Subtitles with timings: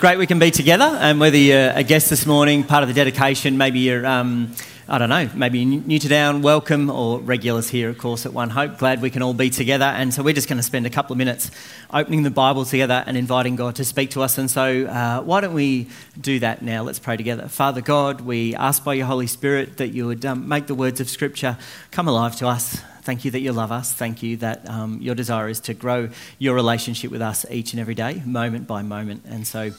[0.00, 0.96] Great we can be together.
[0.98, 4.50] And whether you're a guest this morning, part of the dedication, maybe you're, um,
[4.88, 8.32] I don't know, maybe you're new to Down, welcome, or regulars here, of course, at
[8.32, 8.78] One Hope.
[8.78, 9.84] Glad we can all be together.
[9.84, 11.50] And so we're just going to spend a couple of minutes
[11.92, 14.38] opening the Bible together and inviting God to speak to us.
[14.38, 15.86] And so uh, why don't we
[16.18, 16.82] do that now?
[16.82, 17.46] Let's pray together.
[17.48, 21.00] Father God, we ask by your Holy Spirit that you would um, make the words
[21.00, 21.58] of Scripture
[21.90, 22.80] come alive to us.
[23.02, 23.92] Thank you that you love us.
[23.92, 27.80] Thank you that um, your desire is to grow your relationship with us each and
[27.80, 29.24] every day, moment by moment.
[29.26, 29.70] And so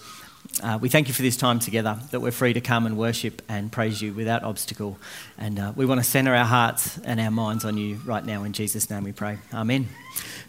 [0.61, 3.41] uh, we thank you for this time together, that we're free to come and worship
[3.47, 4.97] and praise you without obstacle.
[5.37, 8.43] And uh, we want to center our hearts and our minds on you right now.
[8.43, 9.37] In Jesus' name we pray.
[9.53, 9.87] Amen.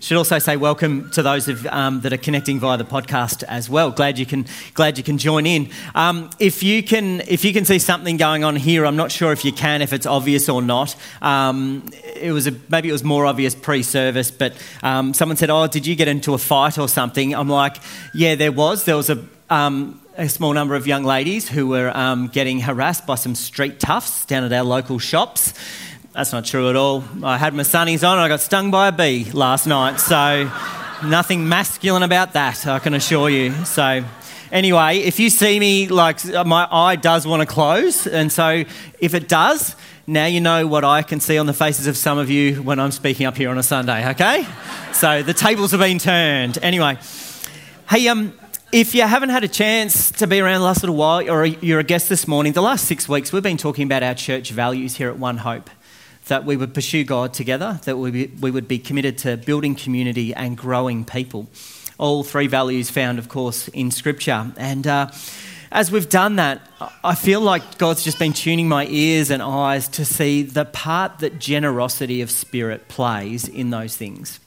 [0.01, 3.70] Should also say welcome to those of, um, that are connecting via the podcast as
[3.70, 3.92] well.
[3.92, 5.70] Glad you can, glad you can join in.
[5.95, 9.30] Um, if you can, if you can see something going on here, I'm not sure
[9.30, 10.97] if you can, if it's obvious or not.
[11.23, 15.69] Um, it was a, maybe it was more obvious pre-service, but um, someone said, "Oh,
[15.69, 17.77] did you get into a fight or something?" I'm like,
[18.12, 18.84] "Yeah, there was.
[18.84, 23.06] There was a." Um, a small number of young ladies who were um, getting harassed
[23.06, 25.53] by some street toughs down at our local shops.
[26.14, 27.05] That's not true at all.
[27.22, 30.50] I had my sunnies on and I got stung by a bee last night, so
[31.05, 33.53] nothing masculine about that, I can assure you.
[33.67, 34.03] So,
[34.50, 38.64] anyway, if you see me, like, my eye does want to close, and so
[39.00, 42.17] if it does, now you know what I can see on the faces of some
[42.17, 44.47] of you when I'm speaking up here on a Sunday, okay?
[44.95, 46.58] so the tables have been turned.
[46.62, 46.97] Anyway,
[47.91, 48.33] hey, um,
[48.73, 51.81] if you haven't had a chance to be around the last little while, or you're
[51.81, 54.97] a guest this morning, the last six weeks we've been talking about our church values
[54.97, 55.69] here at One Hope.
[56.29, 60.33] That we would pursue God together, that we, we would be committed to building community
[60.33, 61.48] and growing people.
[61.98, 64.53] All three values found, of course, in Scripture.
[64.56, 65.11] And uh,
[65.70, 66.62] as we've done that,
[67.03, 71.19] I feel like God's just been tuning my ears and eyes to see the part
[71.19, 74.41] that generosity of spirit plays in those things.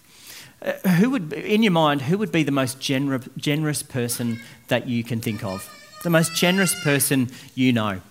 [0.66, 4.88] Uh, who would, in your mind, who would be the most gener- generous person that
[4.88, 5.70] you can think of?
[6.04, 8.02] The most generous person you know?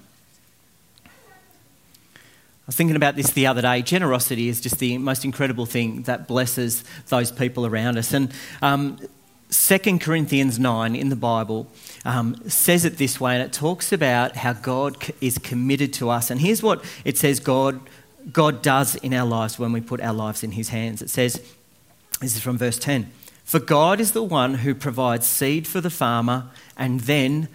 [2.65, 3.83] I was thinking about this the other day.
[3.83, 8.15] Generosity is just the most incredible thing that blesses those people around us.
[8.15, 8.33] And
[8.63, 8.99] um,
[9.51, 11.67] 2 Corinthians 9 in the Bible
[12.05, 16.31] um, says it this way, and it talks about how God is committed to us.
[16.31, 17.81] And here's what it says God,
[18.33, 21.03] God does in our lives when we put our lives in His hands.
[21.03, 21.43] It says,
[22.25, 23.11] this is from verse 10.
[23.45, 26.47] For God is the one who provides seed for the farmer
[26.77, 27.49] and then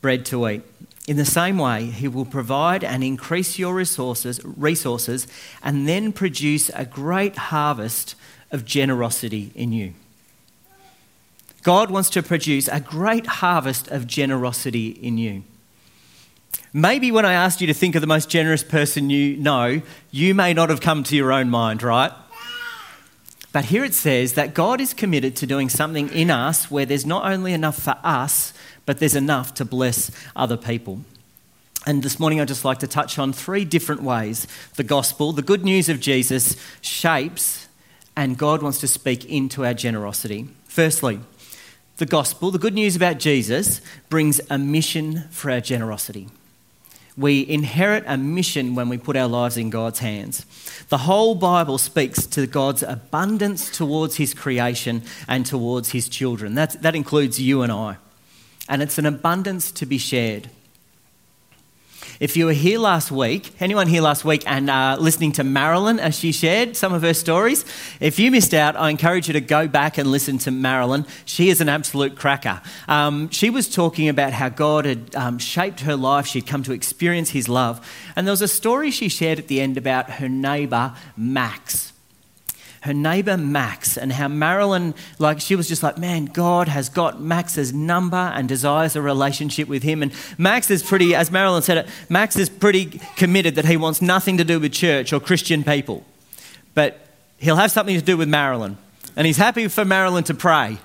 [0.00, 0.62] bread to eat.
[1.06, 5.26] In the same way, he will provide and increase your resources, resources
[5.62, 8.14] and then produce a great harvest
[8.50, 9.94] of generosity in you.
[11.62, 15.42] God wants to produce a great harvest of generosity in you.
[16.72, 20.34] Maybe when I asked you to think of the most generous person you know, you
[20.34, 22.12] may not have come to your own mind, right?
[23.56, 27.06] But here it says that God is committed to doing something in us where there's
[27.06, 28.52] not only enough for us,
[28.84, 31.00] but there's enough to bless other people.
[31.86, 35.40] And this morning, I'd just like to touch on three different ways the gospel, the
[35.40, 37.66] good news of Jesus, shapes
[38.14, 40.48] and God wants to speak into our generosity.
[40.66, 41.20] Firstly,
[41.96, 43.80] the gospel, the good news about Jesus,
[44.10, 46.28] brings a mission for our generosity.
[47.16, 50.44] We inherit a mission when we put our lives in God's hands.
[50.88, 56.54] The whole Bible speaks to God's abundance towards His creation and towards His children.
[56.54, 57.96] That, that includes you and I.
[58.68, 60.50] And it's an abundance to be shared.
[62.18, 66.00] If you were here last week, anyone here last week and uh, listening to Marilyn
[66.00, 67.66] as she shared some of her stories,
[68.00, 71.04] if you missed out, I encourage you to go back and listen to Marilyn.
[71.26, 72.62] She is an absolute cracker.
[72.88, 76.72] Um, she was talking about how God had um, shaped her life, she'd come to
[76.72, 77.86] experience His love.
[78.16, 81.92] And there was a story she shared at the end about her neighbour, Max
[82.86, 87.20] her neighbor Max and how Marilyn, like, she was just like, man, God has got
[87.20, 90.02] Max's number and desires a relationship with him.
[90.02, 94.00] And Max is pretty, as Marilyn said it, Max is pretty committed that he wants
[94.00, 96.04] nothing to do with church or Christian people.
[96.74, 97.06] But
[97.38, 98.78] he'll have something to do with Marilyn.
[99.16, 100.78] And he's happy for Marilyn to pray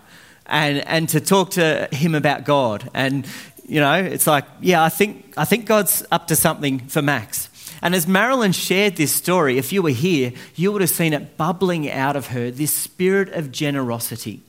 [0.45, 2.89] and, and to talk to him about God.
[2.94, 3.28] And,
[3.68, 7.50] you know, it's like, yeah, I think, I think God's up to something for Max.
[7.81, 11.36] And as Marilyn shared this story, if you were here, you would have seen it
[11.36, 14.42] bubbling out of her this spirit of generosity.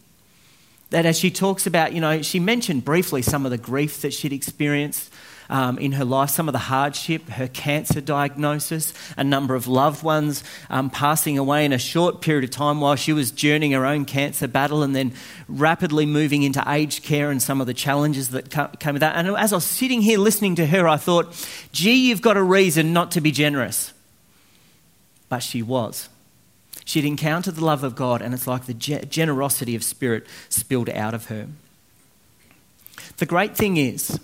[0.90, 4.12] That as she talks about, you know, she mentioned briefly some of the grief that
[4.12, 5.10] she'd experienced
[5.50, 10.02] um, in her life, some of the hardship, her cancer diagnosis, a number of loved
[10.02, 13.86] ones um, passing away in a short period of time while she was journeying her
[13.86, 15.12] own cancer battle and then
[15.48, 19.16] rapidly moving into aged care and some of the challenges that came with that.
[19.16, 21.34] And as I was sitting here listening to her, I thought,
[21.72, 23.92] gee, you've got a reason not to be generous.
[25.28, 26.08] But she was.
[26.84, 31.14] She'd encountered the love of God, and it's like the generosity of spirit spilled out
[31.14, 31.48] of her.
[33.18, 34.18] The great thing is,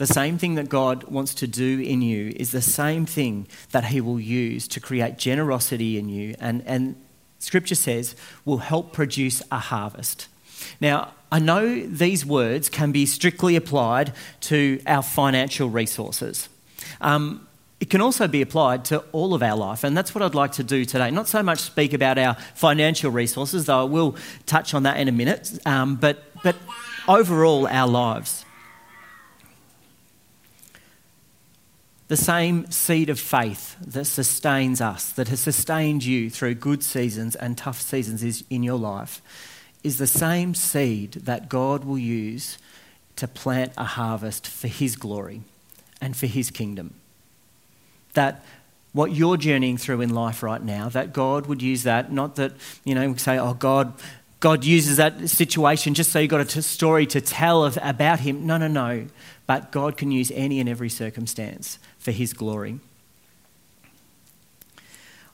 [0.00, 3.84] the same thing that God wants to do in you is the same thing that
[3.84, 6.34] He will use to create generosity in you.
[6.40, 6.96] And, and
[7.38, 8.16] Scripture says
[8.46, 10.28] will help produce a harvest.
[10.80, 14.14] Now, I know these words can be strictly applied
[14.48, 16.48] to our financial resources.
[17.02, 17.46] Um,
[17.78, 20.52] it can also be applied to all of our life, and that's what I'd like
[20.52, 21.10] to do today.
[21.10, 25.08] Not so much speak about our financial resources, though I will touch on that in
[25.08, 26.56] a minute, um, but, but
[27.06, 28.46] overall, our lives.
[32.10, 37.36] The same seed of faith that sustains us, that has sustained you through good seasons
[37.36, 39.22] and tough seasons in your life,
[39.84, 42.58] is the same seed that God will use
[43.14, 45.42] to plant a harvest for His glory
[46.00, 46.94] and for His kingdom.
[48.14, 48.44] That
[48.92, 52.54] what you're journeying through in life right now, that God would use that, not that,
[52.84, 53.94] you know, we say, oh, God,
[54.40, 58.46] God uses that situation just so you've got a story to tell of, about Him.
[58.46, 59.06] No, no, no.
[59.46, 62.80] But God can use any and every circumstance for His glory.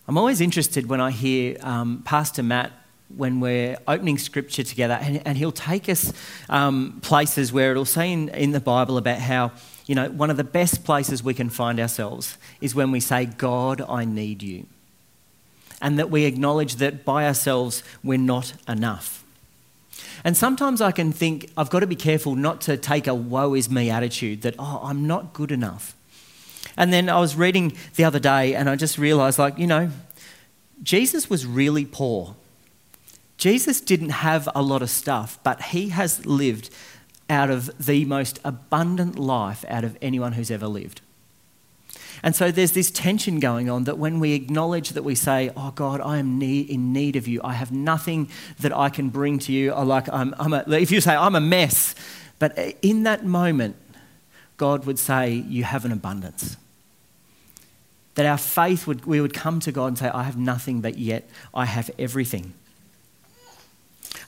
[0.06, 2.70] I'm always interested when I hear um, Pastor Matt
[3.14, 6.12] when we're opening scripture together, and, and he'll take us
[6.48, 9.52] um, places where it'll say in, in the Bible about how,
[9.86, 13.24] you know, one of the best places we can find ourselves is when we say,
[13.24, 14.66] God, I need you.
[15.80, 19.24] And that we acknowledge that by ourselves we're not enough.
[20.24, 23.54] And sometimes I can think I've got to be careful not to take a woe
[23.54, 25.94] is me attitude that, oh, I'm not good enough.
[26.76, 29.90] And then I was reading the other day and I just realized, like, you know,
[30.82, 32.36] Jesus was really poor.
[33.38, 36.70] Jesus didn't have a lot of stuff, but he has lived
[37.28, 41.00] out of the most abundant life out of anyone who's ever lived.
[42.22, 45.70] And so there's this tension going on that when we acknowledge that we say, Oh
[45.72, 49.52] God, I am in need of you, I have nothing that I can bring to
[49.52, 49.72] you.
[49.72, 51.94] Or like I'm, I'm a, if you say, I'm a mess,
[52.38, 53.76] but uh, in that moment,
[54.56, 56.56] God would say, You have an abundance.
[58.16, 60.98] That our faith would, we would come to God and say, I have nothing, but
[60.98, 62.52] yet I have everything.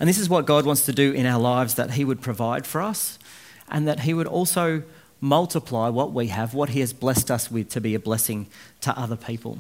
[0.01, 2.67] And this is what God wants to do in our lives that He would provide
[2.67, 3.19] for us
[3.69, 4.83] and that He would also
[5.21, 8.47] multiply what we have, what He has blessed us with, to be a blessing
[8.83, 9.59] to other people.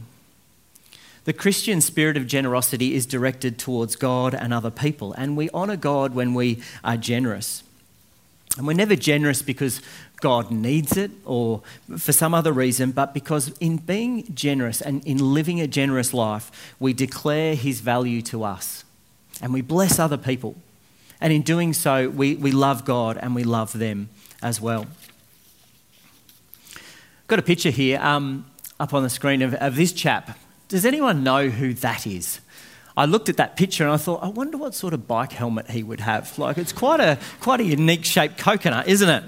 [1.25, 5.77] The Christian spirit of generosity is directed towards God and other people, and we honour
[5.77, 7.63] God when we are generous.
[8.57, 9.83] And we're never generous because
[10.21, 11.63] God needs it or
[11.97, 16.75] for some other reason, but because in being generous and in living a generous life,
[16.81, 18.85] we declare His value to us
[19.41, 20.57] and we bless other people.
[21.21, 24.09] And in doing so, we, we love God and we love them
[24.43, 24.87] as well.
[27.27, 28.47] Got a picture here um,
[28.81, 30.39] up on the screen of, of this chap.
[30.69, 32.41] Does anyone know who that is?
[32.97, 35.71] I looked at that picture and I thought, I wonder what sort of bike helmet
[35.71, 36.37] he would have.
[36.39, 39.25] Like, it's quite a, quite a unique shaped coconut, isn't it?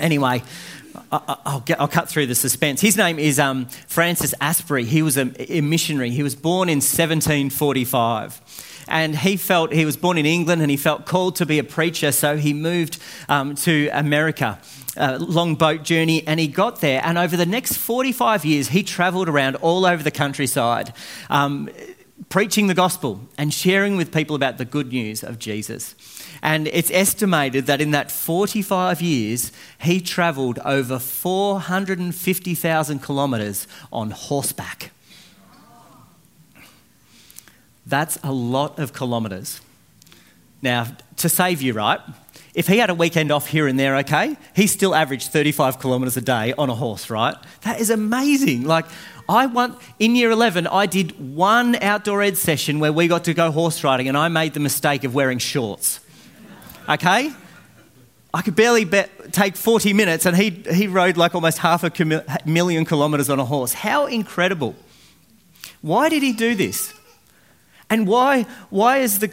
[0.00, 0.42] Anyway,
[1.12, 2.80] I'll, get, I'll, cut through the suspense.
[2.80, 4.84] His name is um, Francis Asbury.
[4.84, 6.10] He was a, a, missionary.
[6.10, 8.40] He was born in 1745.
[8.88, 11.64] And he felt, he was born in England and he felt called to be a
[11.64, 12.98] preacher, so he moved
[13.28, 14.58] um, to America.
[14.96, 17.00] A long boat journey, and he got there.
[17.04, 20.92] And over the next 45 years, he travelled around all over the countryside,
[21.30, 21.70] um,
[22.28, 25.94] preaching the gospel and sharing with people about the good news of Jesus.
[26.42, 34.90] And it's estimated that in that 45 years, he travelled over 450,000 kilometres on horseback.
[37.86, 39.60] That's a lot of kilometres.
[40.62, 42.00] Now, to save you, right?
[42.54, 46.16] If he had a weekend off here and there, okay, he still averaged 35 kilometres
[46.16, 47.36] a day on a horse, right?
[47.62, 48.64] That is amazing.
[48.64, 48.86] Like,
[49.30, 53.34] I want, in year 11, I did one outdoor ed session where we got to
[53.34, 56.00] go horse riding and I made the mistake of wearing shorts
[56.90, 57.32] okay?
[58.32, 58.84] I could barely
[59.32, 63.44] take 40 minutes and he, he rode like almost half a million kilometres on a
[63.44, 63.72] horse.
[63.72, 64.74] How incredible.
[65.80, 66.94] Why did he do this?
[67.88, 69.32] And why, why is the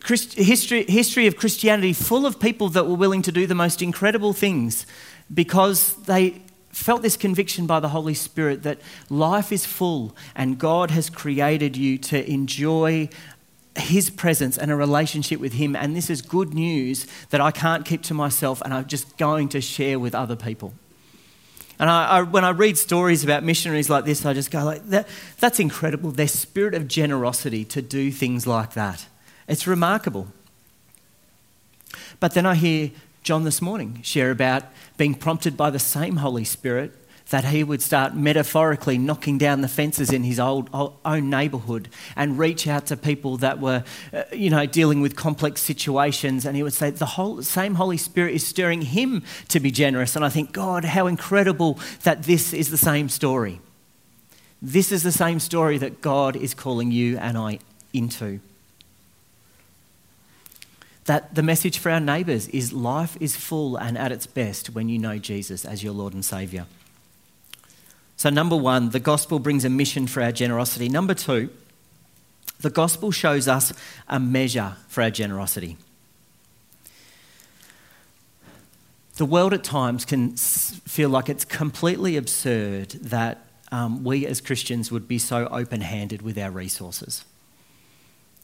[0.00, 3.82] Christ, history, history of Christianity full of people that were willing to do the most
[3.82, 4.86] incredible things?
[5.32, 6.40] Because they
[6.78, 8.80] felt this conviction by the Holy Spirit that
[9.10, 13.08] life is full and God has created you to enjoy
[13.76, 15.76] his presence and a relationship with him.
[15.76, 19.48] And this is good news that I can't keep to myself and I'm just going
[19.50, 20.72] to share with other people.
[21.78, 24.84] And I, I, when I read stories about missionaries like this, I just go like,
[24.88, 25.06] that,
[25.38, 26.10] that's incredible.
[26.10, 29.06] Their spirit of generosity to do things like that.
[29.46, 30.28] It's remarkable.
[32.20, 32.90] But then I hear
[33.22, 34.64] John this morning share about
[34.96, 36.94] being prompted by the same Holy Spirit
[37.30, 40.70] that he would start metaphorically knocking down the fences in his old,
[41.04, 43.84] own neighbourhood and reach out to people that were,
[44.14, 46.46] uh, you know, dealing with complex situations.
[46.46, 50.16] And he would say, the whole, same Holy Spirit is stirring him to be generous.
[50.16, 53.60] And I think, God, how incredible that this is the same story.
[54.62, 57.58] This is the same story that God is calling you and I
[57.92, 58.40] into.
[61.08, 64.90] That the message for our neighbours is life is full and at its best when
[64.90, 66.66] you know Jesus as your Lord and Saviour.
[68.18, 70.86] So, number one, the gospel brings a mission for our generosity.
[70.90, 71.48] Number two,
[72.60, 73.72] the gospel shows us
[74.06, 75.78] a measure for our generosity.
[79.16, 84.92] The world at times can feel like it's completely absurd that um, we as Christians
[84.92, 87.24] would be so open handed with our resources.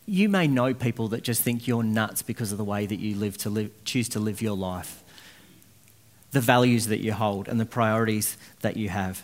[0.06, 3.16] You may know people that just think you're nuts because of the way that you
[3.16, 5.02] live to live, choose to live your life,
[6.32, 9.23] the values that you hold, and the priorities that you have.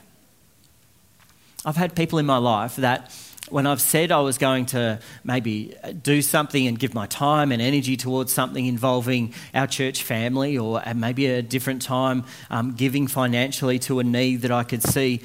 [1.64, 3.12] I've had people in my life that
[3.50, 7.60] when I've said I was going to maybe do something and give my time and
[7.60, 13.78] energy towards something involving our church family or maybe a different time um, giving financially
[13.80, 15.20] to a need that I could see,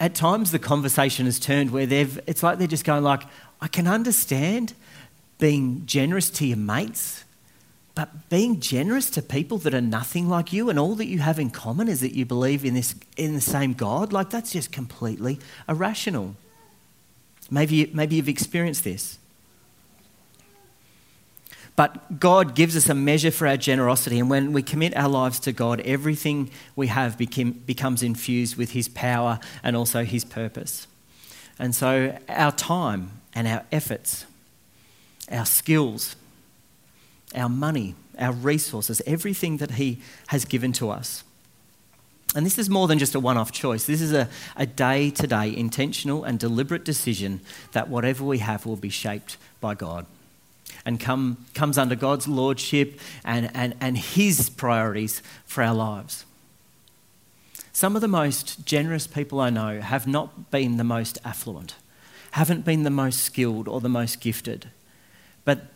[0.00, 3.22] at times the conversation has turned where they've, it's like they're just going like,
[3.62, 4.74] I can understand
[5.38, 7.24] being generous to your mates
[7.94, 11.38] but being generous to people that are nothing like you and all that you have
[11.38, 14.72] in common is that you believe in, this, in the same God, like that's just
[14.72, 15.38] completely
[15.68, 16.34] irrational.
[17.50, 19.18] Maybe, maybe you've experienced this.
[21.76, 25.38] But God gives us a measure for our generosity, and when we commit our lives
[25.40, 30.86] to God, everything we have became, becomes infused with His power and also His purpose.
[31.58, 34.26] And so our time and our efforts,
[35.30, 36.16] our skills,
[37.34, 41.24] our money, our resources, everything that He has given to us.
[42.34, 43.84] And this is more than just a one off choice.
[43.84, 47.40] This is a day to day intentional and deliberate decision
[47.72, 50.06] that whatever we have will be shaped by God
[50.84, 56.24] and come, comes under God's lordship and, and, and His priorities for our lives.
[57.72, 61.74] Some of the most generous people I know have not been the most affluent,
[62.32, 64.70] haven't been the most skilled or the most gifted,
[65.44, 65.66] but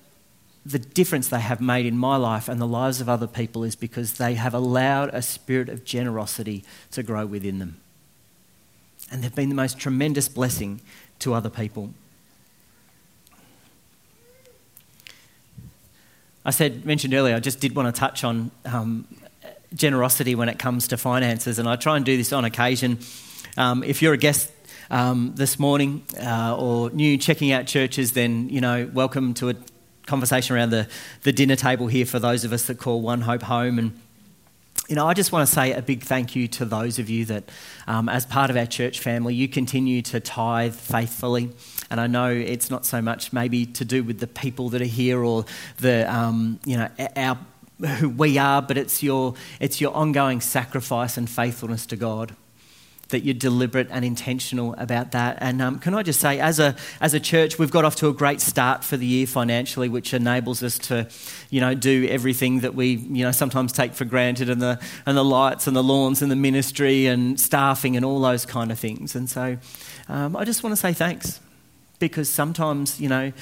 [0.64, 3.76] the difference they have made in my life and the lives of other people is
[3.76, 7.80] because they have allowed a spirit of generosity to grow within them.
[9.12, 10.80] And they've been the most tremendous blessing
[11.20, 11.90] to other people.
[16.44, 19.06] I said, mentioned earlier, I just did want to touch on um,
[19.74, 22.98] generosity when it comes to finances, and I try and do this on occasion.
[23.56, 24.50] Um, if you're a guest
[24.90, 29.54] um, this morning uh, or new checking out churches, then you know, welcome to a
[30.06, 30.88] conversation around the,
[31.22, 33.78] the dinner table here for those of us that call One Hope home.
[33.78, 34.00] And,
[34.88, 37.24] you know, I just want to say a big thank you to those of you
[37.26, 37.44] that,
[37.88, 41.50] um, as part of our church family, you continue to tithe faithfully.
[41.90, 44.84] And I know it's not so much maybe to do with the people that are
[44.84, 45.44] here or
[45.78, 47.38] the, um, you know, our,
[47.98, 52.34] who we are, but it's your, it's your ongoing sacrifice and faithfulness to God
[53.08, 55.38] that you're deliberate and intentional about that.
[55.40, 58.08] And um, can I just say, as a, as a church, we've got off to
[58.08, 61.08] a great start for the year financially, which enables us to,
[61.50, 65.16] you know, do everything that we, you know, sometimes take for granted and the, and
[65.16, 68.78] the lights and the lawns and the ministry and staffing and all those kind of
[68.78, 69.14] things.
[69.14, 69.56] And so
[70.08, 71.40] um, I just want to say thanks
[71.98, 73.32] because sometimes, you know,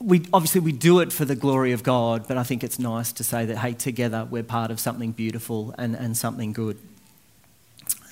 [0.00, 3.10] we, obviously we do it for the glory of God, but I think it's nice
[3.12, 6.78] to say that, hey, together we're part of something beautiful and, and something good.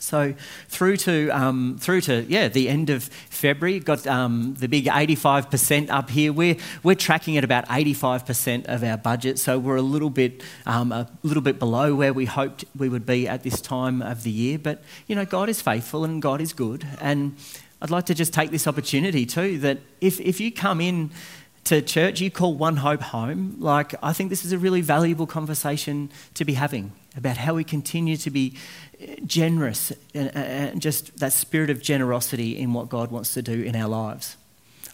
[0.02, 0.34] So
[0.68, 5.90] through to um, through to yeah the end of February, got um, the big 85%
[5.90, 6.32] up here.
[6.32, 10.90] We're we're tracking at about 85% of our budget, so we're a little bit um,
[10.90, 14.30] a little bit below where we hoped we would be at this time of the
[14.30, 14.58] year.
[14.58, 17.36] But you know, God is faithful and God is good, and
[17.80, 21.10] I'd like to just take this opportunity too that if if you come in
[21.64, 23.56] to church, you call One Hope home.
[23.60, 27.64] Like, I think this is a really valuable conversation to be having about how we
[27.64, 28.56] continue to be
[29.26, 33.76] generous and, and just that spirit of generosity in what God wants to do in
[33.76, 34.36] our lives.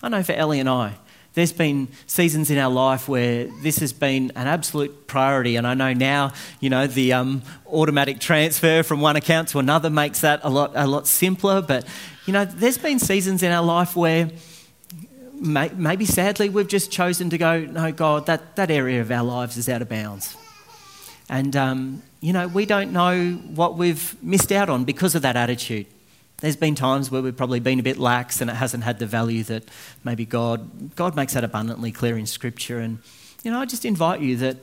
[0.03, 0.95] I know for Ellie and I,
[1.35, 5.75] there's been seasons in our life where this has been an absolute priority, and I
[5.75, 10.41] know now, you know, the um, automatic transfer from one account to another makes that
[10.43, 11.63] a lot, a lot simpler.
[11.63, 11.87] But
[12.27, 14.31] you know, there's been seasons in our life where
[15.33, 19.23] may, maybe sadly we've just chosen to go, no, God, that, that area of our
[19.23, 20.37] lives is out of bounds.
[21.29, 25.37] And, um, you know, we don't know what we've missed out on because of that
[25.37, 25.87] attitude.
[26.39, 29.07] There's been times where we've probably been a bit lax and it hasn't had the
[29.07, 29.65] value that
[30.05, 32.79] maybe God, God makes that abundantly clear in Scripture.
[32.79, 32.99] And,
[33.43, 34.57] you know, I just invite you that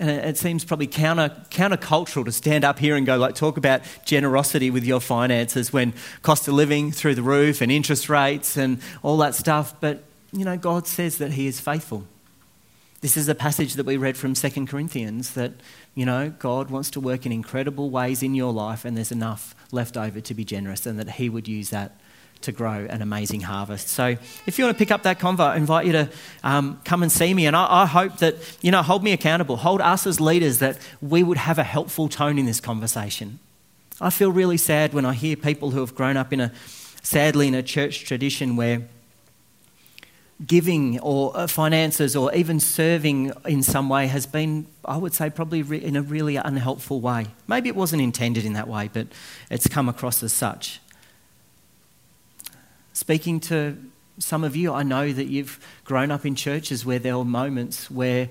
[0.00, 3.82] and it seems probably counter countercultural to stand up here and go like talk about
[4.04, 8.80] generosity with your finances when cost of living through the roof and interest rates and
[9.02, 9.74] all that stuff.
[9.80, 10.02] But
[10.32, 12.04] you know, God says that He is faithful.
[13.02, 15.52] This is a passage that we read from 2 Corinthians that,
[15.94, 19.54] you know, God wants to work in incredible ways in your life and there's enough
[19.70, 21.98] left over to be generous and that He would use that
[22.44, 23.88] to grow an amazing harvest.
[23.88, 26.08] So if you want to pick up that convo, I invite you to
[26.42, 27.46] um, come and see me.
[27.46, 30.78] And I, I, hope that, you know, hold me accountable, hold us as leaders that
[31.00, 33.38] we would have a helpful tone in this conversation.
[34.00, 36.52] I feel really sad when I hear people who have grown up in a,
[37.02, 38.82] sadly, in a church tradition where
[40.44, 45.30] giving or uh, finances or even serving in some way has been, I would say,
[45.30, 47.26] probably in a really unhelpful way.
[47.46, 49.06] Maybe it wasn't intended in that way, but
[49.50, 50.80] it's come across as such.
[52.92, 53.76] Speaking to
[54.18, 57.90] some of you, I know that you've grown up in churches where there were moments
[57.90, 58.28] where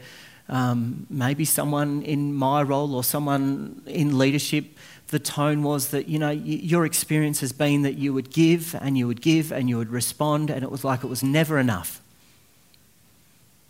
[0.50, 4.66] um, maybe someone in my role or someone in leadership,
[5.14, 8.98] the tone was that, you know, your experience has been that you would give and
[8.98, 12.02] you would give and you would respond, and it was like it was never enough.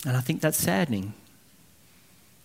[0.05, 1.13] And I think that's saddening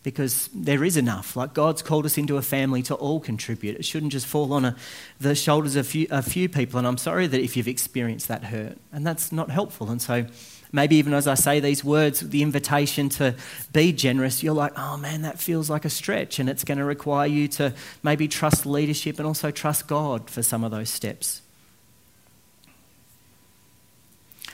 [0.02, 1.37] because there is enough.
[1.37, 3.76] Like God's called us into a family to all contribute.
[3.76, 4.76] It shouldn't just fall on a,
[5.21, 6.78] the shoulders of few, a few people.
[6.78, 9.90] And I'm sorry that if you've experienced that hurt, and that's not helpful.
[9.90, 10.26] And so
[10.73, 13.35] maybe even as I say these words, the invitation to
[13.73, 16.39] be generous, you're like, oh man, that feels like a stretch.
[16.39, 17.73] And it's going to require you to
[18.03, 21.43] maybe trust leadership and also trust God for some of those steps.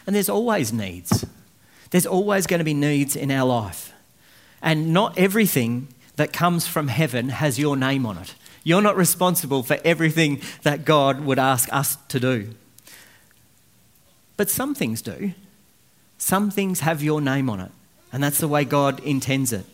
[0.06, 1.24] And there's always needs.
[1.90, 3.92] There's always going to be needs in our life.
[4.60, 8.34] And not everything that comes from heaven has your name on it.
[8.62, 12.50] You're not responsible for everything that God would ask us to do.
[14.36, 15.32] But some things do.
[16.18, 17.72] Some things have your name on it.
[18.12, 19.66] And that's the way God intends it.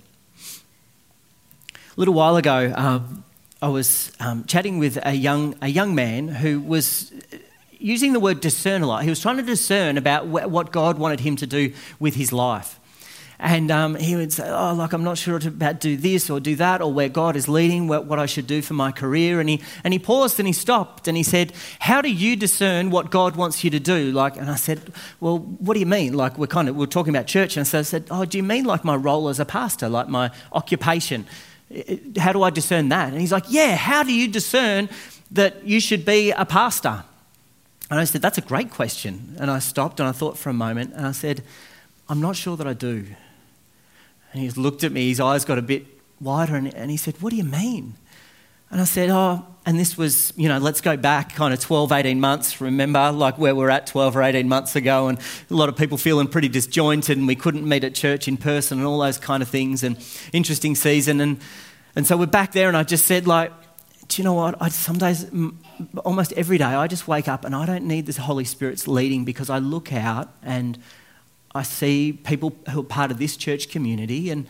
[1.75, 3.25] A little while ago, um,
[3.61, 7.13] I was um, chatting with a young, a young man who was
[7.79, 9.05] using the word discern a lot.
[9.05, 12.80] He was trying to discern about what God wanted him to do with his life.
[13.43, 16.57] And um, he would say, Oh, like, I'm not sure about do this or do
[16.57, 19.41] that, or where God is leading, what, what I should do for my career.
[19.41, 22.91] And he, and he paused and he stopped and he said, How do you discern
[22.91, 24.13] what God wants you to do?
[24.13, 26.13] Like, and I said, Well, what do you mean?
[26.13, 27.57] Like, we're kind of, we're talking about church.
[27.57, 30.09] And so I said, Oh, do you mean like my role as a pastor, like
[30.09, 31.27] my occupation?
[32.19, 33.11] How do I discern that?
[33.13, 34.91] And he's like, Yeah, how do you discern
[35.31, 37.05] that you should be a pastor?
[37.91, 39.35] And I said, That's a great question.
[39.39, 41.43] And I stopped and I thought for a moment and I said,
[42.07, 43.07] I'm not sure that I do.
[44.33, 45.87] And he looked at me, his eyes got a bit
[46.21, 47.95] wider, and, and he said, What do you mean?
[48.71, 51.93] And I said, Oh, and this was, you know, let's go back kind of 12,
[51.93, 55.69] 18 months, remember, like where we're at 12 or 18 months ago, and a lot
[55.69, 59.01] of people feeling pretty disjointed, and we couldn't meet at church in person, and all
[59.01, 59.97] those kind of things, and
[60.33, 61.21] interesting season.
[61.21, 61.41] And,
[61.95, 63.53] and so we're back there, and I just said, like,
[64.11, 64.61] do you know what?
[64.61, 65.31] I, some days,
[66.05, 69.25] almost every day, I just wake up and I don't need the Holy Spirit's leading
[69.25, 70.79] because I look out and
[71.55, 74.47] I see people who are part of this church community, and,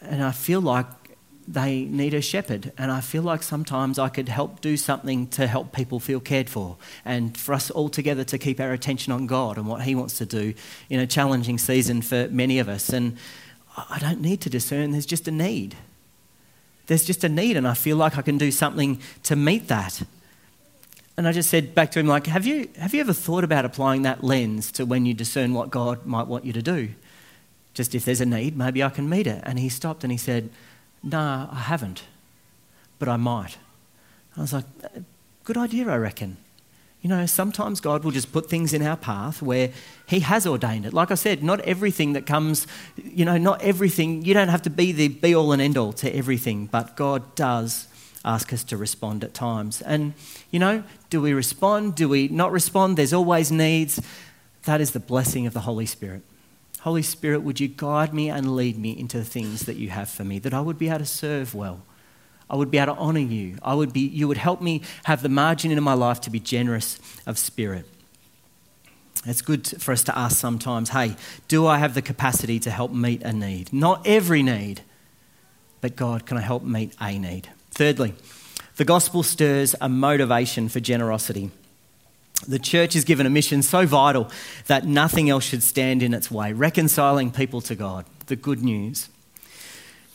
[0.00, 0.86] and I feel like
[1.48, 2.72] they need a shepherd.
[2.78, 6.50] And I feel like sometimes I could help do something to help people feel cared
[6.50, 9.94] for, and for us all together to keep our attention on God and what He
[9.94, 10.54] wants to do
[10.88, 12.90] in a challenging season for many of us.
[12.90, 13.16] And
[13.76, 15.76] I don't need to discern, there's just a need.
[16.86, 20.02] There's just a need, and I feel like I can do something to meet that.
[21.16, 23.64] And I just said back to him, like, have you, have you ever thought about
[23.64, 26.90] applying that lens to when you discern what God might want you to do?
[27.74, 29.42] Just if there's a need, maybe I can meet it.
[29.44, 30.50] And he stopped and he said,
[31.02, 32.04] Nah, I haven't,
[32.98, 33.58] but I might.
[34.36, 35.00] I was like, uh,
[35.44, 36.36] Good idea, I reckon.
[37.02, 39.70] You know, sometimes God will just put things in our path where
[40.06, 40.92] He has ordained it.
[40.92, 42.66] Like I said, not everything that comes,
[43.02, 45.94] you know, not everything, you don't have to be the be all and end all
[45.94, 47.88] to everything, but God does
[48.24, 49.80] ask us to respond at times.
[49.82, 50.14] And,
[50.50, 51.94] you know, do we respond?
[51.94, 52.96] Do we not respond?
[52.96, 54.00] There's always needs.
[54.64, 56.22] That is the blessing of the Holy Spirit.
[56.80, 60.08] Holy Spirit, would you guide me and lead me into the things that you have
[60.08, 61.82] for me, that I would be able to serve well.
[62.48, 63.58] I would be able to honour you.
[63.62, 66.40] I would be, you would help me have the margin in my life to be
[66.40, 67.86] generous of spirit.
[69.26, 72.92] It's good for us to ask sometimes, hey, do I have the capacity to help
[72.92, 73.72] meet a need?
[73.72, 74.80] Not every need,
[75.80, 77.50] but God, can I help meet a need?
[77.80, 78.12] Thirdly,
[78.76, 81.50] the gospel stirs a motivation for generosity.
[82.46, 84.30] The church is given a mission so vital
[84.66, 89.08] that nothing else should stand in its way, reconciling people to God, the good news.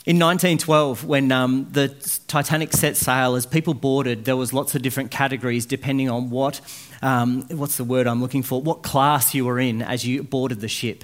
[0.06, 1.88] In 1912, when um, the
[2.28, 6.62] Titanic set sail, as people boarded, there was lots of different categories depending on what,
[7.01, 10.62] um, what's the word I'm looking for, what class you were in as you boarded
[10.62, 11.04] the ship.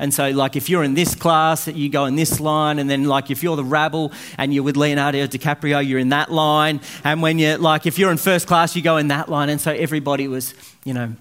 [0.00, 2.78] And so, like, if you're in this class, you go in this line.
[2.78, 6.32] And then, like, if you're the rabble and you're with Leonardo DiCaprio, you're in that
[6.32, 6.80] line.
[7.04, 9.50] And when you're, like, if you're in first class, you go in that line.
[9.50, 11.14] And so everybody was, you know,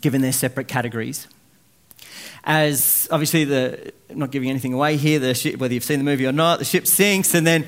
[0.00, 1.26] given their separate categories.
[2.44, 6.26] As obviously, the, not giving anything away here, the ship, whether you've seen the movie
[6.26, 7.34] or not, the ship sinks.
[7.34, 7.66] And then,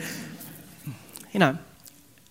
[1.33, 1.59] you know,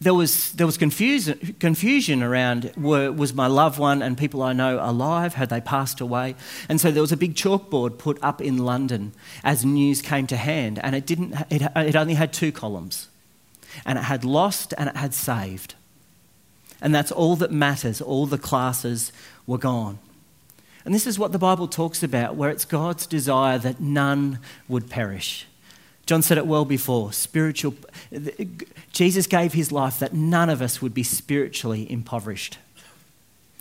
[0.01, 4.53] there was, there was confusion, confusion around were, was my loved one and people I
[4.53, 5.33] know alive?
[5.33, 6.35] Had they passed away?
[6.69, 9.11] And so there was a big chalkboard put up in London
[9.43, 13.09] as news came to hand, and it, didn't, it, it only had two columns.
[13.85, 15.75] And it had lost and it had saved.
[16.81, 18.01] And that's all that matters.
[18.01, 19.11] All the classes
[19.45, 19.99] were gone.
[20.85, 24.89] And this is what the Bible talks about, where it's God's desire that none would
[24.89, 25.45] perish.
[26.09, 27.75] John said it well before spiritual.
[28.91, 32.57] Jesus gave his life that none of us would be spiritually impoverished.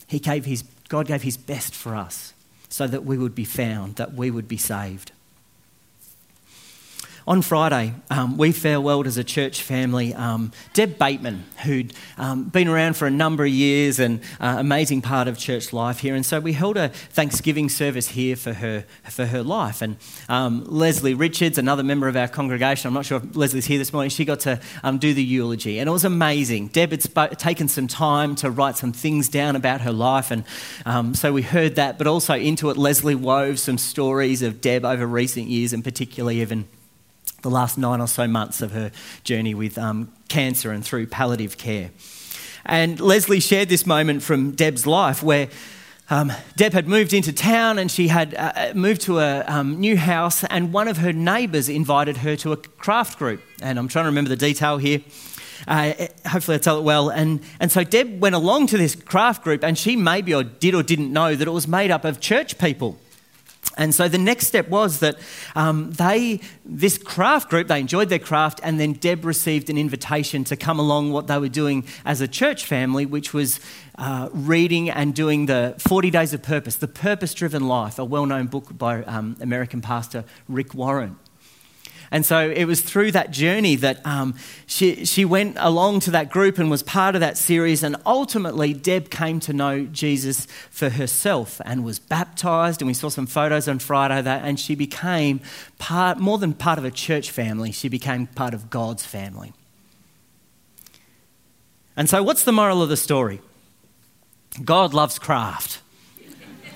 [0.07, 2.33] He gave his, God gave his best for us
[2.71, 5.13] so that we would be found, that we would be saved.
[7.29, 12.69] On Friday, um, we farewelled as a church family um, Deb Bateman, who'd um, been
[12.69, 16.14] around for a number of years and uh, amazing part of church life here.
[16.14, 19.83] And so we held a Thanksgiving service here for her for her life.
[19.83, 19.99] And
[20.31, 23.93] um, Leslie Richards, another member of our congregation, I'm not sure if Leslie's here this
[23.93, 26.69] morning, she got to um, do the eulogy, and it was amazing.
[26.69, 30.47] Deb had sp- taken some time to write some things down about her life, and
[31.14, 31.99] so we heard that.
[31.99, 36.41] But also into it, Leslie wove some stories of Deb over recent years, and particularly
[36.41, 36.67] even
[37.42, 38.90] the last nine or so months of her
[39.24, 41.90] journey with um, cancer and through palliative care.
[42.66, 45.48] And Leslie shared this moment from Deb's life where
[46.11, 49.96] um, Deb had moved into town and she had uh, moved to a um, new
[49.96, 53.42] house, and one of her neighbours invited her to a craft group.
[53.61, 55.01] And I'm trying to remember the detail here.
[55.66, 55.92] Uh,
[56.27, 57.11] hopefully, I tell it well.
[57.11, 60.74] And, and so Deb went along to this craft group, and she maybe or did
[60.74, 62.98] or didn't know that it was made up of church people.
[63.76, 65.16] And so the next step was that
[65.54, 70.42] um, they, this craft group, they enjoyed their craft, and then Deb received an invitation
[70.44, 73.61] to come along what they were doing as a church family, which was
[73.96, 78.26] uh, reading and doing the 40 Days of Purpose, The Purpose Driven Life, a well
[78.26, 81.16] known book by um, American pastor Rick Warren.
[82.11, 84.35] And so it was through that journey that um,
[84.66, 87.83] she, she went along to that group and was part of that series.
[87.83, 92.81] And ultimately, Deb came to know Jesus for herself and was baptized.
[92.81, 95.40] And we saw some photos on Friday that, and she became
[95.79, 99.53] part, more than part of a church family, she became part of God's family.
[101.97, 103.40] And so, what's the moral of the story?
[104.64, 105.81] God loves craft.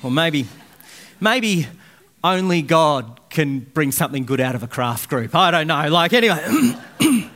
[0.03, 0.47] or maybe,
[1.21, 1.69] maybe
[2.25, 5.35] only God can bring something good out of a craft group.
[5.35, 5.89] I don't know.
[5.89, 6.39] Like, anyway.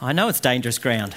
[0.00, 1.14] I know it's dangerous ground.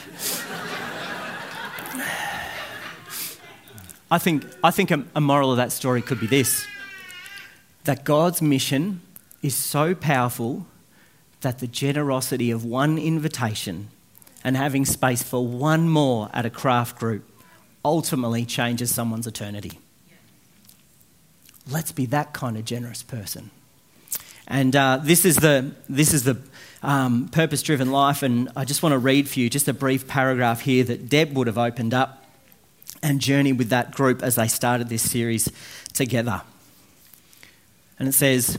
[4.12, 6.66] I think, I think a, a moral of that story could be this
[7.84, 9.02] that God's mission
[9.42, 10.66] is so powerful
[11.42, 13.90] that the generosity of one invitation
[14.44, 17.29] and having space for one more at a craft group
[17.84, 19.80] ultimately changes someone's eternity.
[21.70, 23.52] Let's be that kind of generous person.
[24.48, 26.38] And uh, this is the, this is the
[26.82, 28.24] um, purpose driven life.
[28.24, 31.36] And I just want to read for you just a brief paragraph here that Deb
[31.38, 32.26] would have opened up
[33.04, 35.50] and journeyed with that group as they started this series
[35.94, 36.42] together.
[38.00, 38.58] And it says,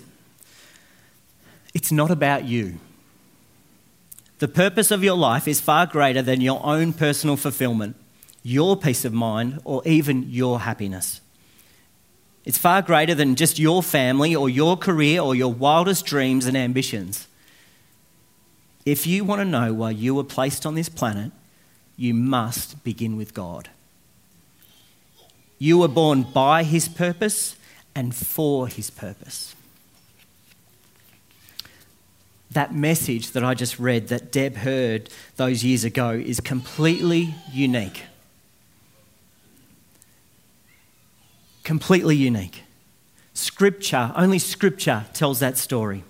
[1.74, 2.78] It's not about you.
[4.38, 7.96] The purpose of your life is far greater than your own personal fulfillment
[8.42, 11.20] your peace of mind, or even your happiness.
[12.44, 16.57] It's far greater than just your family or your career or your wildest dreams and
[16.57, 17.29] ambitions.
[18.87, 21.33] If you want to know why you were placed on this planet,
[21.96, 23.68] you must begin with God.
[25.59, 27.57] You were born by His purpose
[27.94, 29.55] and for His purpose.
[32.50, 38.05] That message that I just read that Deb heard those years ago is completely unique.
[41.70, 42.64] Completely unique.
[43.33, 46.02] Scripture, only Scripture tells that story.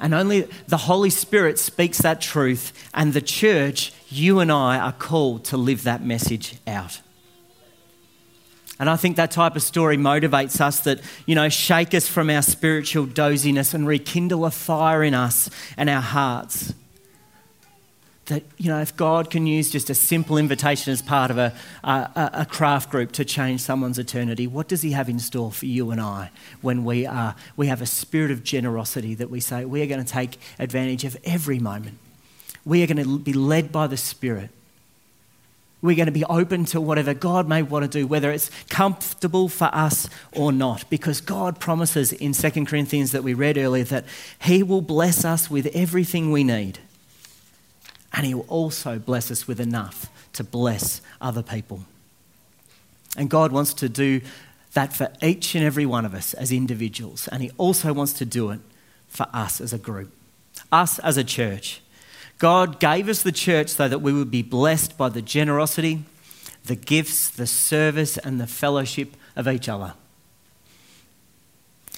[0.00, 4.92] And only the Holy Spirit speaks that truth, and the church, you and I, are
[4.94, 7.02] called to live that message out.
[8.80, 12.30] And I think that type of story motivates us that, you know, shake us from
[12.30, 16.72] our spiritual doziness and rekindle a fire in us and our hearts
[18.28, 21.52] that, you know, if God can use just a simple invitation as part of a,
[21.82, 25.66] a, a, craft group to change someone's eternity, what does He have in store for
[25.66, 26.30] you and I
[26.62, 30.04] when we, are, we have a spirit of generosity that we say we are going
[30.04, 31.98] to take advantage of every moment?
[32.64, 34.50] We are going to be led by the Spirit
[35.80, 39.48] We're going to be open to whatever God may want to do, whether it's comfortable
[39.48, 44.04] for us or not, because God promises in 2 Corinthians that we read earlier that
[44.42, 46.80] He will bless us with everything we need.
[48.12, 51.84] And He will also bless us with enough to bless other people.
[53.16, 54.20] And God wants to do
[54.74, 57.28] that for each and every one of us as individuals.
[57.28, 58.60] And He also wants to do it
[59.08, 60.12] for us as a group,
[60.70, 61.80] us as a church.
[62.38, 66.04] God gave us the church so that we would be blessed by the generosity,
[66.64, 69.94] the gifts, the service, and the fellowship of each other.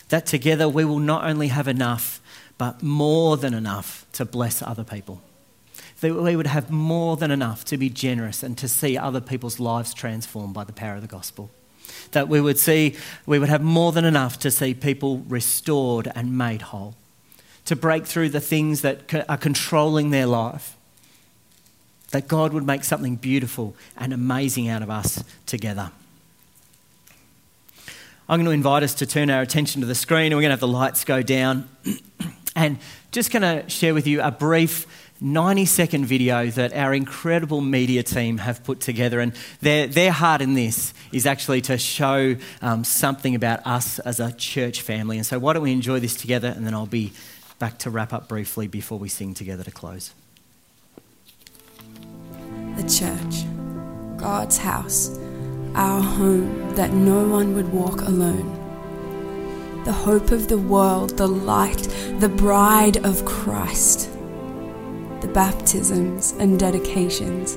[0.08, 2.20] That together we will not only have enough,
[2.56, 5.20] but more than enough to bless other people.
[6.00, 9.60] That we would have more than enough to be generous and to see other people's
[9.60, 11.50] lives transformed by the power of the gospel.
[12.12, 16.36] That we would see, we would have more than enough to see people restored and
[16.36, 16.94] made whole
[17.66, 20.76] to break through the things that are controlling their life.
[22.10, 25.92] That God would make something beautiful and amazing out of us together.
[28.28, 30.50] I'm going to invite us to turn our attention to the screen and we're going
[30.50, 31.68] to have the lights go down.
[32.56, 32.78] and
[33.12, 34.86] just going to share with you a brief
[35.20, 39.20] 90 second video that our incredible media team have put together.
[39.20, 44.18] And their, their heart in this is actually to show um, something about us as
[44.18, 45.18] a church family.
[45.18, 47.12] And so, why don't we enjoy this together and then I'll be
[47.58, 50.14] back to wrap up briefly before we sing together to close.
[52.76, 53.44] The church,
[54.16, 55.18] God's house,
[55.74, 58.56] our home that no one would walk alone.
[59.84, 64.08] The hope of the world, the light, the bride of Christ.
[65.20, 67.56] The baptisms and dedications,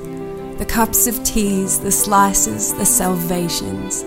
[0.58, 4.04] the cups of teas, the slices, the salvations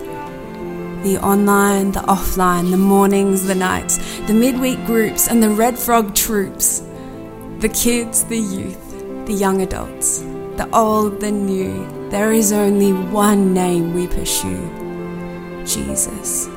[1.03, 6.15] the online, the offline, the mornings, the nights, the midweek groups, and the Red Frog
[6.15, 6.83] troops.
[7.59, 10.19] The kids, the youth, the young adults,
[10.57, 12.09] the old, the new.
[12.09, 14.69] There is only one name we pursue
[15.65, 16.47] Jesus.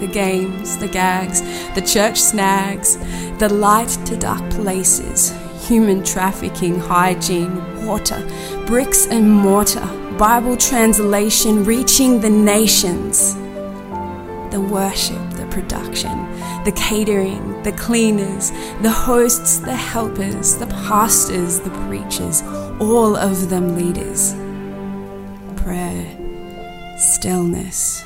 [0.00, 1.42] The games, the gags,
[1.74, 2.98] the church snags,
[3.38, 5.32] the light to dark places,
[5.72, 8.20] human trafficking, hygiene, water,
[8.66, 9.86] bricks and mortar
[10.18, 13.34] Bible translation reaching the nations.
[14.52, 16.14] The worship, the production,
[16.64, 18.50] the catering, the cleaners,
[18.82, 22.42] the hosts, the helpers, the pastors, the preachers,
[22.78, 24.34] all of them leaders.
[25.56, 26.04] Prayer,
[26.98, 28.04] stillness,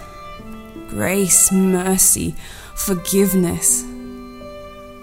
[0.88, 2.36] grace, mercy,
[2.76, 3.82] forgiveness,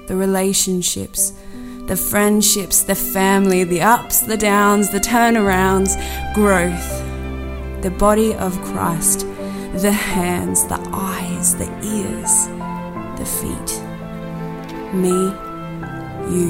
[0.08, 1.34] the relationships
[1.88, 5.96] the friendships, the family, the ups, the downs, the turnarounds,
[6.34, 7.02] growth,
[7.82, 9.22] the body of Christ,
[9.74, 12.48] the hands, the eyes, the ears,
[13.20, 13.82] the feet.
[14.94, 15.34] Me,
[16.34, 16.50] you,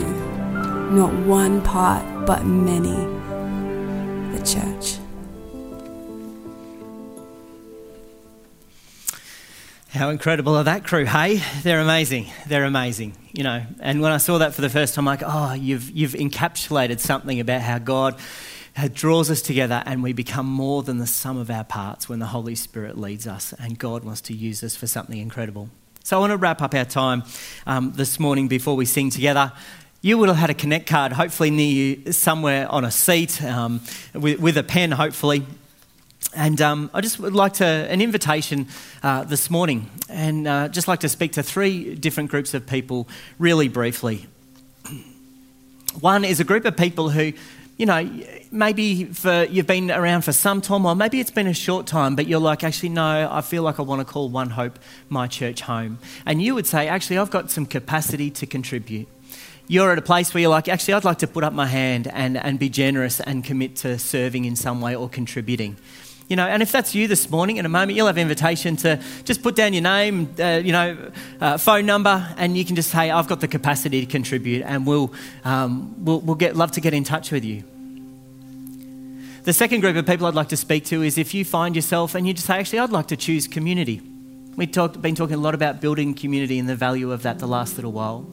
[0.91, 2.95] not one part, but many,
[4.37, 5.02] the church.
[9.93, 11.39] How incredible are that crew, hey?
[11.61, 12.25] They're amazing.
[12.47, 13.63] They're amazing, you know.
[13.79, 16.99] And when I saw that for the first time, I'm like, oh, you've, you've encapsulated
[16.99, 18.19] something about how God
[18.93, 22.25] draws us together and we become more than the sum of our parts when the
[22.25, 25.69] Holy Spirit leads us and God wants to use us for something incredible.
[26.03, 27.21] So I want to wrap up our time
[27.67, 29.51] um, this morning before we sing together.
[30.01, 33.79] You would have had a Connect card, hopefully near you, somewhere on a seat um,
[34.15, 35.45] with, with a pen, hopefully.
[36.35, 38.67] And um, I just would like to, an invitation
[39.03, 43.07] uh, this morning, and uh, just like to speak to three different groups of people
[43.37, 44.27] really briefly.
[45.99, 47.33] One is a group of people who,
[47.77, 48.09] you know,
[48.51, 52.15] maybe for, you've been around for some time, or maybe it's been a short time,
[52.15, 55.27] but you're like, actually, no, I feel like I want to call One Hope my
[55.27, 55.99] church home.
[56.25, 59.07] And you would say, actually, I've got some capacity to contribute
[59.67, 62.07] you're at a place where you're like, actually, I'd like to put up my hand
[62.07, 65.77] and, and be generous and commit to serving in some way or contributing.
[66.29, 69.01] You know, and if that's you this morning, in a moment, you'll have invitation to
[69.25, 72.89] just put down your name, uh, you know, uh, phone number, and you can just
[72.91, 76.81] say, "I've got the capacity to contribute," and we'll um, we'll, we'll get love to
[76.81, 77.63] get in touch with you.
[79.43, 82.15] The second group of people I'd like to speak to is if you find yourself
[82.15, 84.01] and you just say, "Actually, I'd like to choose community."
[84.55, 87.47] We've talked, been talking a lot about building community and the value of that the
[87.47, 88.29] last little while.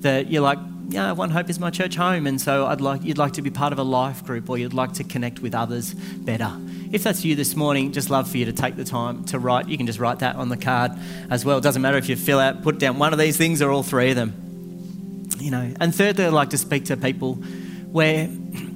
[0.00, 3.18] That you're like, yeah, One Hope is my church home, and so I'd like you'd
[3.18, 5.94] like to be part of a life group, or you'd like to connect with others
[5.94, 6.50] better.
[6.92, 9.68] If that's you this morning, just love for you to take the time to write.
[9.68, 10.92] You can just write that on the card
[11.30, 11.58] as well.
[11.58, 13.82] It doesn't matter if you fill out, put down one of these things or all
[13.82, 15.28] three of them.
[15.38, 15.74] You know.
[15.80, 17.34] And thirdly, I'd like to speak to people
[17.90, 18.28] where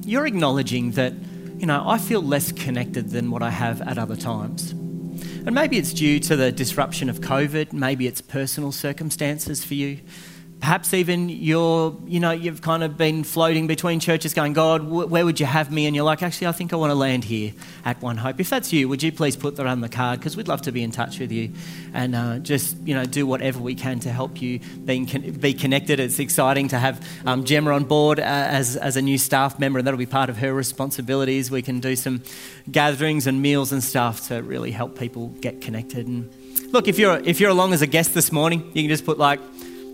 [0.05, 1.13] you're acknowledging that,
[1.59, 4.73] you know, I feel less connected than what I have at other times.
[4.73, 10.01] And maybe it's due to the disruption of COVID, maybe it's personal circumstances for you.
[10.61, 15.25] Perhaps even you're, you know, you've kind of been floating between churches going, God, where
[15.25, 15.87] would you have me?
[15.87, 17.53] And you're like, actually, I think I want to land here
[17.85, 18.41] at One Hope.
[18.41, 20.19] If that's you, would you please put that on the card?
[20.19, 21.53] Because we'd love to be in touch with you
[21.95, 25.05] and uh, just, you know, do whatever we can to help you being,
[25.41, 26.01] be connected.
[26.01, 29.79] It's exciting to have um, Gemma on board uh, as, as a new staff member,
[29.79, 31.53] and that'll be part of her responsibilities.
[31.53, 32.23] We can do some
[32.71, 36.09] gatherings and meals and stuff to really help people get connected.
[36.09, 36.33] And
[36.73, 39.19] look, if you're, if you're along as a guest this morning, you can just put
[39.19, 39.39] like,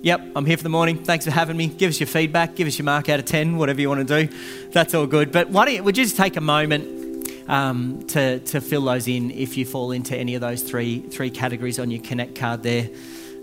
[0.05, 1.03] Yep, I'm here for the morning.
[1.03, 1.67] Thanks for having me.
[1.67, 2.57] Give us your feedback.
[2.57, 4.37] Give us your mark out of 10, whatever you want to do.
[4.69, 5.33] That's all good.
[5.33, 9.09] But why don't you, would you just take a moment um, to, to fill those
[9.09, 12.63] in if you fall into any of those three, three categories on your Connect card
[12.63, 12.91] there?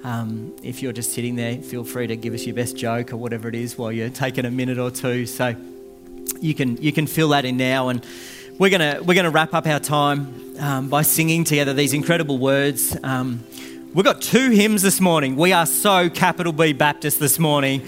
[0.04, 3.18] Um, if you're just sitting there, feel free to give us your best joke or
[3.18, 5.26] whatever it is while you're taking a minute or two.
[5.26, 5.56] So
[6.42, 7.90] you can, you can fill that in now.
[7.90, 8.06] And
[8.60, 12.96] we're going we're gonna wrap up our time um, by singing together these incredible words.
[13.02, 13.44] Um,
[13.94, 15.36] We've got two hymns this morning.
[15.36, 17.86] We are so capital B Baptist this morning.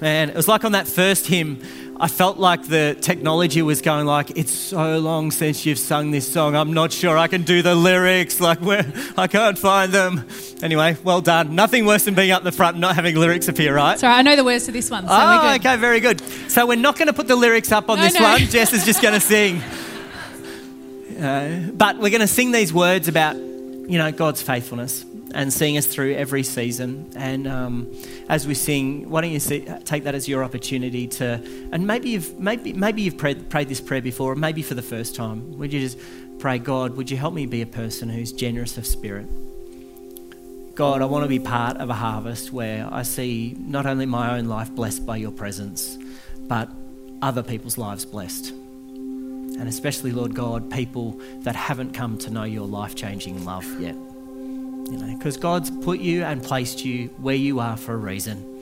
[0.00, 1.62] Man, it was like on that first hymn,
[2.00, 6.30] I felt like the technology was going like, it's so long since you've sung this
[6.30, 6.56] song.
[6.56, 8.40] I'm not sure I can do the lyrics.
[8.40, 10.26] Like, where I can't find them.
[10.62, 11.54] Anyway, well done.
[11.54, 14.00] Nothing worse than being up the front and not having lyrics appear, right?
[14.00, 15.06] Sorry, I know the words to this one.
[15.06, 16.20] So oh, okay, very good.
[16.50, 18.22] So we're not going to put the lyrics up on No, this no.
[18.22, 18.40] one.
[18.40, 19.62] Jess is just going to sing.
[21.16, 25.02] Uh, but we're going to sing these words about, you know, God's faithfulness
[25.36, 27.12] and seeing us through every season.
[27.14, 27.92] And um,
[28.30, 32.08] as we sing, why don't you see, take that as your opportunity to, and maybe
[32.08, 35.58] you've maybe maybe you've prayed, prayed this prayer before, or maybe for the first time.
[35.58, 35.98] Would you just
[36.38, 39.26] pray, God, would you help me be a person who's generous of spirit?
[40.74, 44.38] God, I want to be part of a harvest where I see not only my
[44.38, 45.98] own life blessed by your presence,
[46.48, 46.70] but
[47.20, 48.50] other people's lives blessed.
[48.50, 53.96] And especially, Lord God, people that haven't come to know your life changing love yet.
[54.88, 58.52] You know, because God's put you and placed you where you are for a reason.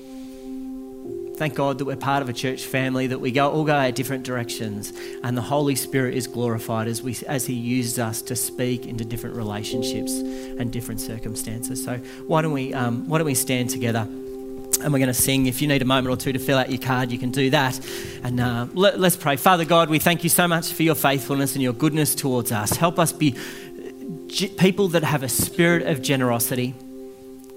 [1.37, 3.90] Thank God that we're part of a church family, that we go all go our
[3.90, 4.92] different directions,
[5.24, 9.04] and the Holy Spirit is glorified as we as He uses us to speak into
[9.04, 11.84] different relationships and different circumstances.
[11.84, 11.96] So
[12.28, 14.06] why don't we um, why don't we stand together?
[14.82, 15.46] And we're going to sing.
[15.46, 17.48] If you need a moment or two to fill out your card, you can do
[17.50, 17.78] that.
[18.22, 19.37] And uh, let, let's pray.
[19.37, 22.72] Father God, we thank you so much for your faithfulness and your goodness towards us.
[22.72, 23.37] Help us be
[24.35, 26.75] people that have a spirit of generosity,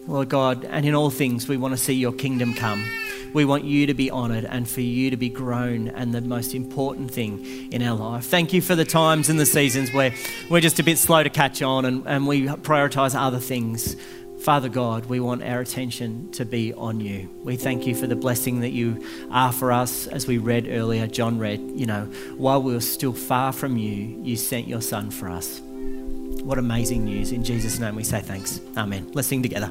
[0.06, 2.88] Lord God, and in all things we want to see your kingdom come.
[3.34, 6.54] We want you to be honoured and for you to be grown and the most
[6.54, 8.26] important thing in our life.
[8.26, 10.14] Thank you for the times and the seasons where
[10.50, 13.96] we're just a bit slow to catch on and, and we prioritise other things.
[14.42, 17.30] Father God, we want our attention to be on you.
[17.44, 20.06] We thank you for the blessing that you are for us.
[20.08, 22.06] As we read earlier, John read, you know,
[22.38, 25.60] while we were still far from you, you sent your son for us.
[26.48, 27.34] What amazing news.
[27.34, 28.62] In Jesus' name we say thanks.
[28.78, 29.12] Amen.
[29.14, 29.70] Let's sing together.